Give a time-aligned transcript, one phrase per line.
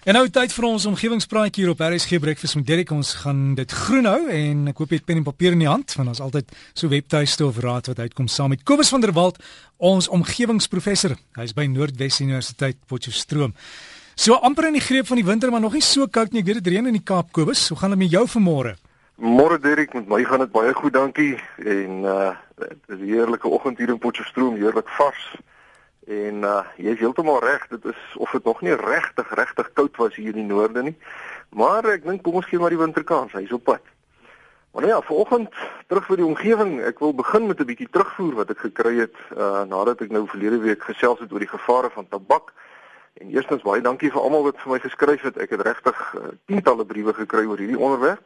[0.00, 2.88] En nou tyd vir ons omgewingspraatjie hier op RSG Breakfast met Derek.
[2.88, 5.68] Ons gaan dit groen hou en ek hoop jy het pen en papier in die
[5.68, 9.12] hand want ons altyd so webtuiste of raad wat uitkom saam met Kobus van der
[9.12, 9.36] Walt,
[9.76, 11.18] ons omgewingsprofessor.
[11.36, 13.52] Hy's by Noordwes Universiteit Potchefstroom.
[14.16, 16.40] So amper in die greep van die winter, maar nog nie so koud nie.
[16.40, 17.66] Ek weet dit reën in die Kaap, Kobus.
[17.68, 18.78] Hoe gaan dit met jou vanmôre?
[19.20, 21.34] Môre Derek, met my gaan dit baie goed, dankie.
[21.60, 25.36] En uh dit is 'n heerlike oggend hier in Potchefstroom, heerlik vars.
[26.06, 29.96] En uh jy is heeltemal reg, dit is of dit nog nie regtig regtig koud
[29.96, 30.96] was hier in die noorde nie.
[31.50, 33.84] Maar ek dink kom ons gee maar die winterkans, hy's op pad.
[34.72, 35.54] Maar nou ja, vanoggend
[35.86, 36.80] terug vir die omgewing.
[36.86, 40.26] Ek wil begin met 'n bietjie terugvoer wat ek gekry het uh nadat ek nou
[40.26, 42.52] verlede week gesels het oor die gevare van tabak.
[43.20, 45.36] En eerstens baie dankie vir almal wat vir my geskryf het.
[45.36, 48.22] Ek het regtig uh, tientalle briewe gekry oor hierdie onderwerp.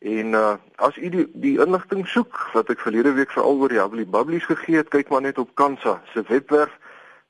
[0.00, 3.80] En uh as u die, die inligting soek wat ek verlede week veral oor die
[3.80, 6.72] Hubbly Bubblies gegee het, kyk maar net op Kansa se webwerf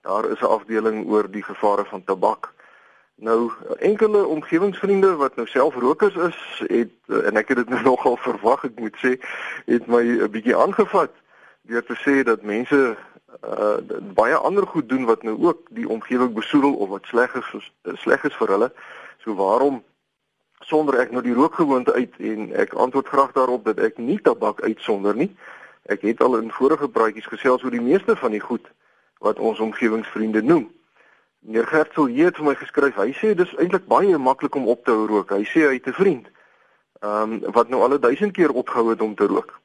[0.04, 2.52] Daar is 'n afdeling oor die gevare van tabak.
[3.14, 8.16] Nou enkele omgewingsvriende wat nou self rokers is, het en ek het dit nou nogal
[8.16, 9.16] verwag, ek moet sê,
[9.64, 11.10] het my 'n bietjie aangevat
[11.62, 12.96] deur te sê dat mense
[13.44, 13.76] uh
[14.14, 18.24] baie ander goed doen wat nou ook die omgewing besoedel of wat sleg is sleg
[18.24, 18.72] is vir hulle.
[19.18, 19.82] So waarom
[20.60, 24.60] sonder ek nou die rookgewoonte uit en ek antwoord graag daarop dat ek nie tabak
[24.60, 25.36] uitsonder nie.
[25.82, 28.68] Ek het al in vorige praatjies gesels oor die meeste van die goed
[29.24, 30.68] wat ons omgewingsvriende noem.
[31.44, 32.96] Meneer Gertsel het vir my geskryf.
[33.00, 35.32] Hy sê dis eintlik baie maklik om op te hou rook.
[35.32, 36.30] Hy sê hy het 'n vriend
[37.04, 39.60] ehm um, wat nou al 1000 keer opgehou het om te rook.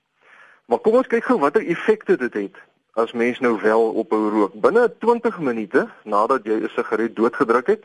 [0.65, 2.55] Maar kom ons kyk gou watter effekte dit het
[2.93, 4.53] as mens nou wel ophou rook.
[4.53, 7.83] Binne 20 minute nadat jy 'n sigaret doodgedruk het,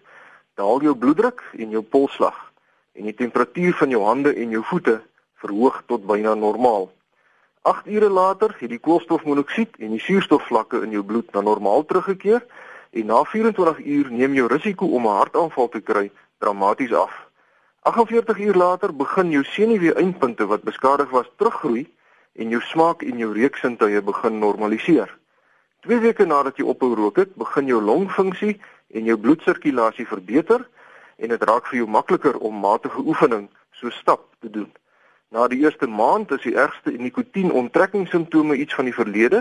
[0.54, 2.52] daal jou bloeddruk en jou polsslag
[2.92, 5.02] en die temperatuur van jou hande en jou voete
[5.34, 6.90] verhoog tot byna normaal.
[7.64, 12.42] 8 ure later het die koolstofmonoksied en die suurstofvlakke in jou bloed na normaal teruggekeer
[12.92, 17.14] en na 24 uur neem jou risiko om 'n hartaanval te kry dramaties af.
[17.82, 21.86] 48 uur later begin jou senuwee-eindpunte wat beskadig was teruggroei
[22.32, 25.18] en jou smaak en jou reuksintuie begin normaliseer.
[25.80, 30.68] 2 weke nadat jy ophou rook het, begin jou longfunksie en jou bloedsirkulasie verbeter
[31.16, 34.72] en dit raak vir jou makliker om matige oefening so stap te doen.
[35.34, 39.40] Na die eerste maand is die ergste nikotien-onttrekkingssimptome iets van die verlede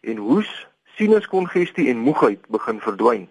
[0.00, 0.50] en hoes,
[0.94, 3.24] sinuskongestie en moegheid begin verdwyn.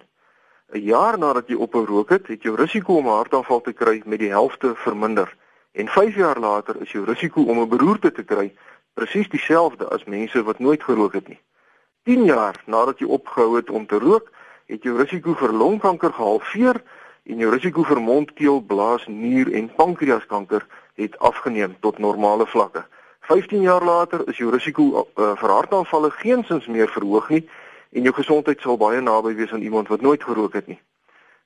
[0.76, 4.02] 'n Jaar nadat jy ophou rook het, het jou risiko om 'n hartaanval te kry
[4.06, 5.32] met die helfte verminder.
[5.72, 8.52] En 5 jaar later is jou risiko om 'n beroerte te kry
[8.94, 11.40] presies dieselfde as mense wat nooit gerook het nie.
[12.04, 14.32] 10 jaar nadat jy opgehou het om te rook,
[14.66, 16.84] het jou risiko vir longkanker gehalveer
[17.24, 22.86] en jou risiko vir mond, keel, blaas, nier en pankreaskanker het afgeneem tot normale vlakke.
[23.22, 24.84] 15 jaar later is jou risiko
[25.16, 27.44] uh, vir hartaanvalle geensins meer verhoog nie
[27.92, 30.80] en jou gesondheid sal baie naby wees aan iemand wat nooit gerook het nie.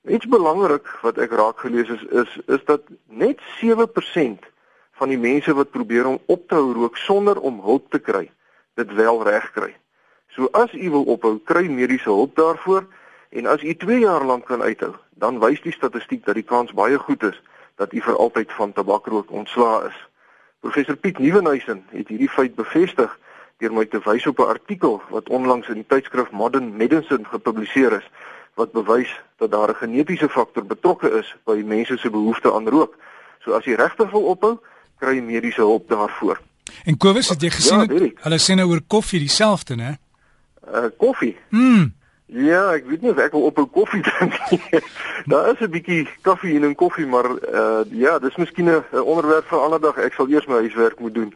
[0.07, 4.49] Iets belangrik wat ek raak gelees is is is dat net 7%
[4.95, 8.29] van die mense wat probeer om op te hou rook sonder om hulp te kry,
[8.73, 9.73] dit wel reg kry.
[10.35, 12.85] So as u wil ophou, kry mediese hulp daarvoor
[13.29, 16.73] en as u 2 jaar lank kan uithou, dan wys die statistiek dat die kans
[16.73, 17.41] baie goed is
[17.75, 19.97] dat u vir altyd van tabakrook ontslae is.
[20.59, 23.19] Professor Piet Nieuwenhuizen het hierdie feit bevestig
[23.57, 27.91] deur my te wys op 'n artikel wat onlangs in die tydskrif Modern Medicine gepubliseer
[27.91, 28.09] is
[28.55, 32.95] wat bewys dat daar 'n genetiese faktor betrokke is by mense se behoefte aan rook.
[33.39, 34.59] So as jy regtig wil ophou,
[34.99, 36.41] kry jy mediese hulp daarvoor.
[36.85, 39.97] En Kobus, het jy gesien ja, hulle sê nou oor koffie dieselfde, né?
[40.73, 41.37] Uh koffie.
[41.49, 41.93] Mm.
[42.25, 44.81] Ja, ek weet nie of ek wil op 'n koffie drink nie.
[45.25, 49.45] Daar is 'n bietjie koffie in 'n koffie, maar uh ja, dis miskien 'n onderwerp
[49.47, 49.97] vir ander dag.
[49.97, 51.35] Ek sal eers my huiswerk moet doen.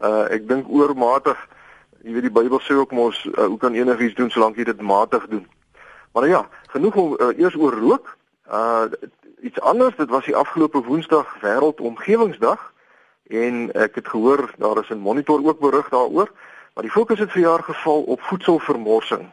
[0.00, 1.48] Uh ek dink oormatig,
[2.02, 4.80] jy weet die Bybel sê ook mos uh, hoe kan enigiets doen solank jy dit
[4.80, 5.46] matig doen.
[6.12, 8.16] Maar nou ja, genoeg om uh, eers oor rook.
[8.46, 8.86] Uh
[9.40, 12.72] iets anders, dit was die afgelope Woensdag wêreldomgewingsdag
[13.26, 16.30] en ek het gehoor daar is 'n monitor ook berig daaroor,
[16.74, 19.30] maar die fokus het vir jaar geval op voedselvermorsing.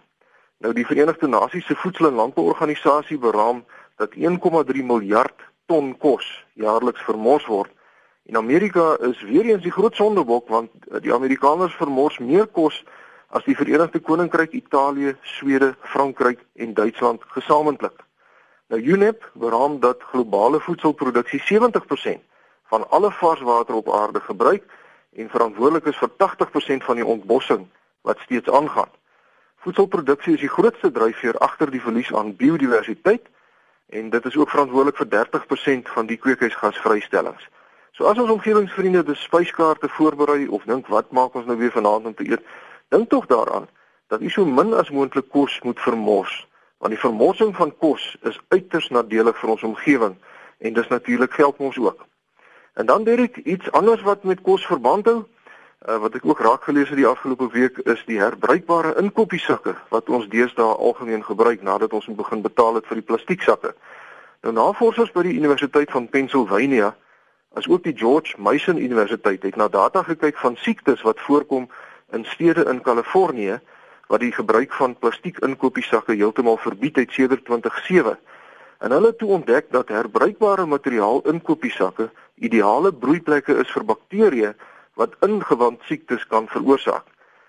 [0.58, 7.02] Nou die Verenigde Nasies se Voedsel- en Landbouorganisasie beraam dat 1,3 miljard ton kos jaarliks
[7.02, 7.72] vermors word.
[8.26, 10.72] En Amerika is weer eens die groot sondebok want
[11.02, 12.84] die Amerikaners vermors meer kos
[13.28, 18.04] as die Verenigde Koninkryk, Italië, Swede, Frankryk en Duitsland gesamentlik.
[18.68, 22.24] Nou UNEP beraam dat globale voedselproduksie 70%
[22.64, 24.64] van alle varswater op aarde gebruik
[25.16, 27.68] en verantwoordelik is vir 80% van die ontbossing
[28.02, 28.90] wat steeds aangaan.
[29.66, 33.24] Voedselproduksie is die grootste dryfveer agter die verlies aan biodiversiteit
[33.90, 37.48] en dit is ook verantwoordelik vir 30% van die kweekhuisgasvrystellings.
[37.98, 42.06] So as ons omgewingsvriende die spyskaarte voorberei of dink wat maak ons nou weer vanaand
[42.06, 42.46] om te eet,
[42.94, 43.66] dink tog daaraan
[44.14, 46.36] dat u so min as moontlik kos moet vermors,
[46.78, 50.14] want die vermorsing van kos is uiters nadelig vir ons omgewing
[50.62, 52.06] en dis natuurlik geldmos ook.
[52.78, 55.24] En dan Derek, iets anders wat met kos verband hou,
[55.88, 60.10] uh, wat ek ook raak gelees het die afgelope week is die herbruikbare inkopiesakke wat
[60.10, 63.76] ons deesdae algemeen gebruik nadat ons begin betaal het vir die plastieksakke.
[64.46, 66.94] Nou navorsers by die Universiteit van Pennsylvania,
[67.56, 71.70] asook die George Mason Universiteit het na data gekyk van siektes wat voorkom
[72.14, 73.60] in stede in Kalifornië
[74.08, 78.18] wat die gebruik van plastiek inkopiesakke heeltemal verbied het sedert 2007.
[78.80, 84.54] En hulle het toe ontdek dat herbruikbare materiaal inkopiesakke ideale broeiplekke is vir bakterieë
[84.96, 87.06] wat ingewand siektes kan veroorsaak.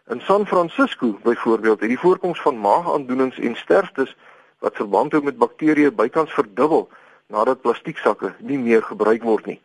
[0.07, 4.17] In San Francisco byvoorbeeld het die voorkoms van maagaandoenings en sterftes
[4.59, 6.89] wat verband hou met bakterieë bykans verdubbel
[7.27, 9.61] nadat plastieksakke nie meer gebruik word nie.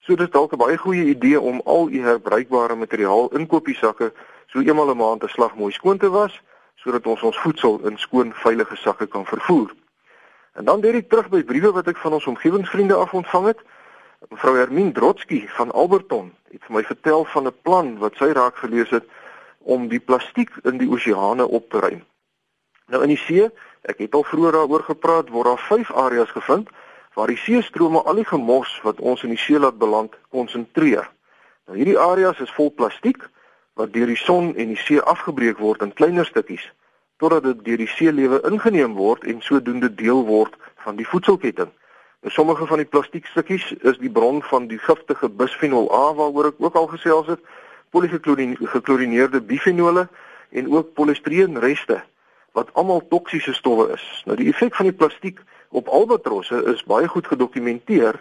[0.00, 4.12] So dis dalk 'n baie goeie idee om al u herbruikbare materiaal inkopiesakke
[4.46, 6.42] so eenmal 'n maand 'n slag mooi skoon te was
[6.74, 9.74] sodat ons ons voedsel in skoon veilige sakke kan vervoer.
[10.52, 13.60] En dan weer terug by briewe wat ek van ons omgewingsvriende af ontvang het.
[14.30, 18.56] Mevrou Hermine Drotsky van Alberton het vir my vertel van 'n plan wat sy raak
[18.56, 19.04] gelees het
[19.58, 22.04] om die plastiek in die oseane op te ruim.
[22.86, 23.50] Nou in die see,
[23.82, 26.68] ek het al vroeër daaroor gepraat, word daar vyf areas gevind
[27.14, 31.10] waar die seestrome al die gemos wat ons in die see laat beland konsentreer.
[31.66, 33.28] Nou hierdie areas is vol plastiek
[33.74, 36.72] wat deur die son en die see afgebreek word in kleiner stukkies
[37.16, 41.70] totdat dit deur die seelewe ingeneem word en sodoende deel word van die voedselketting.
[42.26, 46.76] Sommige van die plastiekstukkies is die bron van die giftige bisfenol A waaroor ek ook
[46.80, 47.40] al gesels het,
[47.92, 50.08] poligeklorineerde bifenole
[50.50, 52.00] en ook polistireenreste
[52.56, 54.22] wat almal toksiese stowwe is.
[54.24, 58.16] Nou die effek van die plastiek op albatrosse is baie goed gedokumenteer.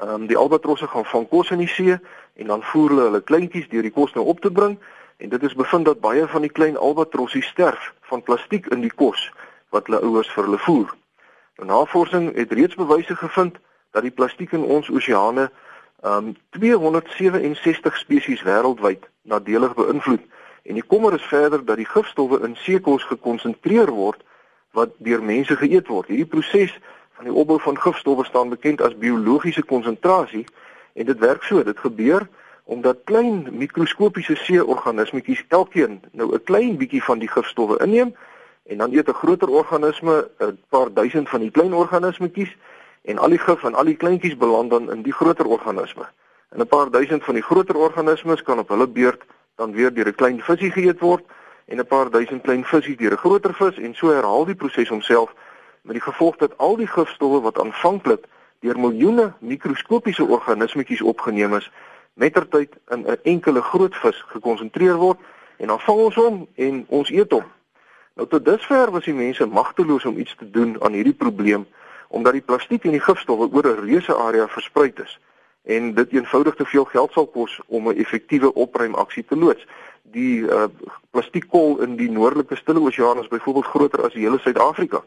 [0.00, 1.98] Ehm um, die albatrosse gaan van kos in die see
[2.40, 4.78] en dan voer hulle hulle kleintjies deur die kos nou op te bring
[5.16, 8.94] en dit is bevind dat baie van die klein albatrosse sterf van plastiek in die
[9.04, 9.28] kos
[9.76, 11.01] wat hulle ouers vir hulle voer.
[11.56, 13.56] Navorsing het reeds bewyse gevind
[13.90, 15.50] dat die plastiek in ons oseane
[16.02, 20.22] um 267 spesies wêreldwyd nadelig beïnvloed.
[20.62, 24.22] En die kommer is verder dat die gifstowwe in seekos gekonsentreer word
[24.70, 26.08] wat deur mense geëet word.
[26.08, 26.74] Hierdie proses
[27.12, 30.46] van die opbou van gifstowwe staan bekend as biologiese konsentrasie
[30.92, 32.28] en dit werk so, dit gebeur
[32.64, 38.14] omdat klein mikroskopiese see-organismetjies elkeen nou 'n klein bietjie van die gifstowwe inneem
[38.62, 42.56] en dan eet 'n groter organisme 'n paar duisend van die klein organismetjies
[43.02, 46.06] en al die gif en al die kleintjies beland dan in die groter organisme.
[46.48, 49.22] En 'n paar duisend van die groter organismes kan op hulle beurt
[49.56, 51.24] dan weer deur 'n klein visie geëet word
[51.64, 54.88] en 'n paar duisend klein visse deur 'n groter vis en so herhaal die proses
[54.88, 55.34] homself
[55.82, 58.24] met die gevolg dat al die gifstowwe wat aanvanklik
[58.60, 61.70] deur miljoene mikroskopiese organismetjies opgeneem is,
[62.14, 65.18] mettertyd in 'n enkele groot vis gekonsentreer word
[65.56, 67.44] en dan vang ons hom en ons eet hom.
[68.14, 71.66] Nou tot dusver was die mense magteloos om iets te doen aan hierdie probleem
[72.12, 75.18] omdat die plastiek en die gifstowwe oor 'n reuse area versprei is
[75.62, 79.66] en dit eenvoudig te veel geld sal kos om 'n effektiewe opruimaksie te loods.
[80.02, 80.64] Die uh,
[81.10, 85.02] plastiekkol in die noordelike Stille Oseaan is byvoorbeeld groter as die hele Suid-Afrika.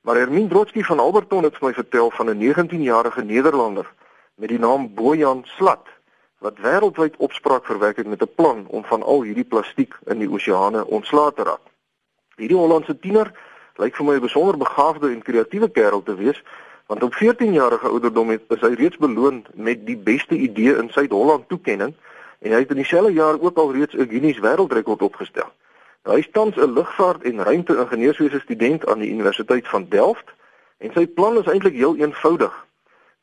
[0.00, 3.92] Maar Hermine Drotsky van Alberton het vir my vertel van 'n 19-jarige Nederlander
[4.34, 5.86] met die naam Bojan Slat
[6.38, 10.30] wat wêreldwyd opspraak verwek het met 'n plan om van al hierdie plastiek in die
[10.30, 11.64] oseane ontslae te raak.
[12.36, 13.30] Hierdie Hollandse tiener
[13.80, 16.42] lyk vir my 'n besonder begaafde en kreatiewe kerel te wees,
[16.86, 21.48] want op 14 jarige ouderdom het hy reeds beloon met die beste idee in Suid-Holland
[21.48, 21.94] toekenning
[22.40, 25.48] en hy het in dieselfde jaar ook al reeds 'n Guinness wêreldrekord opgestel.
[26.04, 30.28] Nou, hy is tans 'n lugvaart en ruimte-ingenieurswese student aan die Universiteit van Delft
[30.78, 32.66] en sy plan is eintlik heel eenvoudig.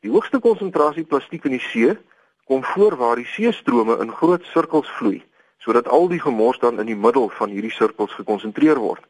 [0.00, 1.96] Die hoogste konsentrasie plastiek in die see
[2.44, 5.22] kom voor waar die seestrome in groot sirkels vloei
[5.64, 9.00] sodat al die gemors dan in die middel van hierdie sirkels gekonsentreer word.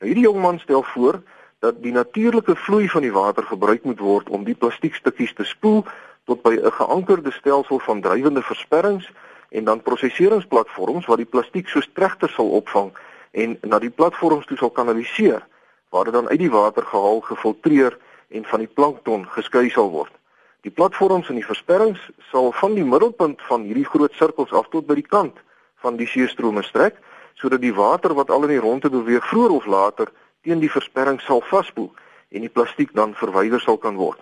[0.00, 1.20] Nou hierdie jong man stel voor
[1.60, 5.84] dat die natuurlike vloei van die water gebruik moet word om die plastiekstukkies te spoel
[6.24, 9.10] tot by 'n geankerde stelsel van drywende versperrings
[9.50, 12.92] en dan verwerkingsplatforms waar die plastiek soos tregters sal opvang
[13.30, 15.46] en na die platforms toe sal kanaliseer
[15.90, 20.12] waar dit dan uit die water gehaal, gefiltreer en van die plankton geskei sal word.
[20.60, 24.86] Die platforms en die versperrings sal van die middelpunt van hierdie groot sirkels af tot
[24.86, 25.36] by die kant
[25.82, 26.98] van die seestrome strek
[27.40, 30.10] sodat die water wat al in die rondte beweeg vroeër of later
[30.44, 31.90] teen die versperring sal vaspoel
[32.30, 34.20] en die plastiek dan verwyder sal kan word.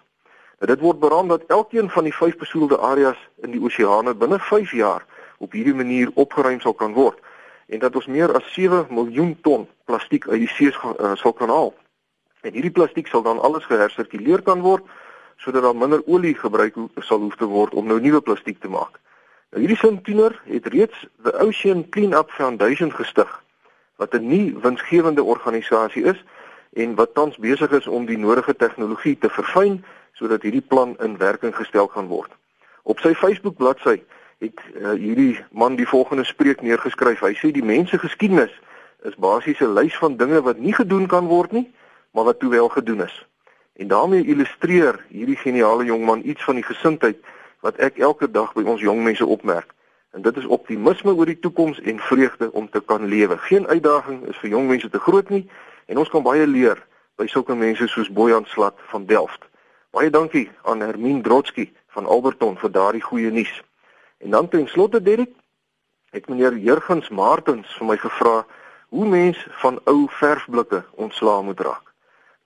[0.58, 4.38] Nou dit word beraam dat elkeen van die vyf besoedelde areas in die oseane binne
[4.38, 5.04] 5 jaar
[5.38, 7.18] op hierdie manier opgeruim sal kan word
[7.68, 11.52] en dat ons meer as 7 miljoen ton plastiek uit die see uh, sal kan
[11.52, 11.74] haal.
[12.42, 14.86] En hierdie plastiek sal dan alles gehersirkuleer kan word
[15.38, 16.74] sodat daar minder olie gebruik
[17.06, 18.98] sal hoef te word om nou nuwe plastiek te maak.
[19.48, 23.30] Nou hierdie sintiener het reeds the Ocean Cleanup Foundation gestig
[23.96, 26.24] wat 'n nie winsgewende organisasie is
[26.72, 31.16] en wat tans besig is om die nodige tegnologie te verfyn sodat hierdie plan in
[31.16, 32.30] werking gestel kan word.
[32.82, 34.02] Op sy Facebook bladsy
[34.38, 37.20] het uh, hierdie man die volgende spreek neergeskryf.
[37.20, 38.52] Hy sê die mense geskiedenis
[39.02, 41.72] is basies 'n lys van dinge wat nie gedoen kan word nie,
[42.10, 43.26] maar wat toe wel gedoen is.
[43.76, 47.16] En daarmee illustreer hierdie geniale jongman iets van die gesindheid
[47.68, 49.74] wat ek elke dag by ons jong mense opmerk.
[50.16, 53.36] En dit is optimisme oor die toekoms en vreugde om te kan lewe.
[53.44, 55.44] Geen uitdaging is vir jong mense te groot nie
[55.86, 56.80] en ons kan baie leer
[57.20, 59.44] by sulke mense soos Boyan Slat van Delft.
[59.92, 63.52] Baie dankie aan Hermine Drotsky van Alberton vir daardie goeie nuus.
[64.24, 65.34] En dan ten slotte Derek,
[66.10, 68.46] het meneer Jurgens Martens vir my gevra
[68.88, 71.92] hoe mens van ou verfblikke ontslaa moet raak.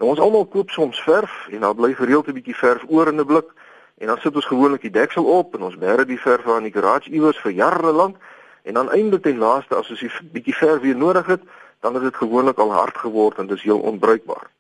[0.02, 3.20] Nou ons almal koop soms verf en daar bly gereeld 'n bietjie verf oor in
[3.20, 3.54] 'n blik
[3.98, 6.72] en dan sit ons gewoonlik die deksel op en ons bære die verf aan die
[6.72, 8.16] garage iewers vir jare lank
[8.62, 11.42] en dan eindelik ten laaste as ons die bietjie verf weer nodig het,
[11.80, 14.50] dan het dit gewoonlik al hard geword en dit is heel onbruikbaar.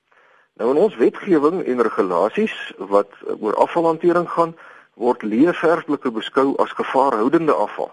[0.58, 3.10] Nou in ons wetgewing en regulasies wat
[3.40, 4.56] oor afvalhantering gaan,
[4.94, 7.92] word leë verfblikke beskou as gevaarhoudende afval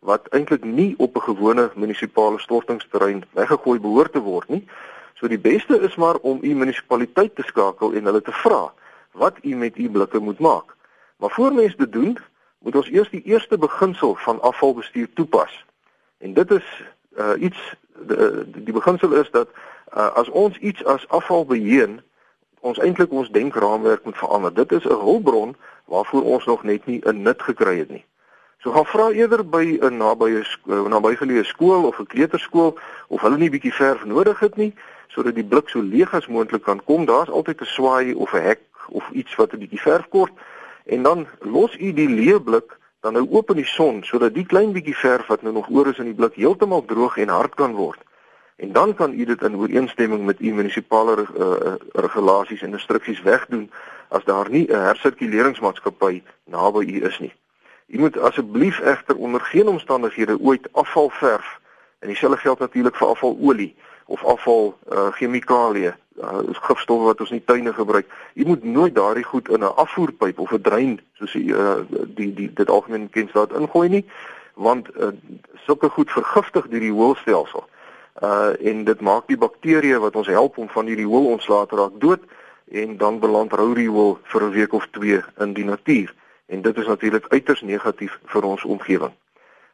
[0.00, 4.68] wat eintlik nie op 'n gewone munisipale stortingsterrein weggegooi behoort te word nie.
[5.14, 8.72] So die beste is maar om u munisipaliteit te skakel en hulle te vra
[9.12, 10.76] wat u met u blikke moet maak.
[11.20, 12.18] Maar voor mens dit doen,
[12.58, 15.64] moet ons eers die eerste beginsel van afvalbestuur toepas.
[16.18, 16.82] En dit is
[17.16, 17.74] uh, iets
[18.06, 19.48] die, die beginsel is dat
[19.96, 22.00] uh, as ons iets as afval beheen,
[22.60, 24.54] ons eintlik ons denkraamwerk moet verander.
[24.54, 28.04] Dit is 'n hulpbron waarvoor ons nog net nie 'n nut gekry het nie.
[28.58, 33.50] So gaan vra eerder by 'n nabye nabygeleë skool of 'n kleuterskool of hulle nie
[33.50, 34.74] bietjie verf nodig het nie
[35.08, 37.04] sodat die blik so leeg as moontlik kan kom.
[37.04, 40.32] Daar's altyd 'n swaai of 'n hek of iets wat 'n bietjie verf kort
[40.90, 44.46] en dan los u die leë blik dan nou oop in die son sodat die
[44.46, 47.54] klein bietjie verf wat nou nog oor is in die blik heeltemal droog en hard
[47.54, 48.00] kan word.
[48.60, 53.70] En dan kan u dit in ooreenstemming met u munisipale uh, regulasies en instruksies wegdoen
[54.08, 57.32] as daar nie 'n hersirkuleringsmaatskappy naby u is nie.
[57.86, 61.58] U moet asseblief egter onder geen omstandighede ooit afvalverf
[61.98, 63.74] en dieselfde geld natuurlik vir afvalolie
[64.06, 68.06] of afval uh, chemikalieë, uh, gifstowwe wat ons in die tuine gebruik.
[68.34, 72.34] U moet nooit daardie goed in 'n afvoerpyp of 'n drein soos die uh, die
[72.34, 74.04] die dit algemeen ken staat ingooi nie,
[74.54, 75.08] want uh,
[75.66, 77.64] sulke goed vergiftig die rioolstelsel.
[78.22, 81.76] Uh en dit maak die bakterieë wat ons help om van hierdie hool ontslae te
[81.76, 82.20] raak dood
[82.70, 86.14] en dan beland rou riool vir 'n week of 2 in die natuur
[86.46, 89.12] en dit is natuurlik uiters negatief vir ons omgewing.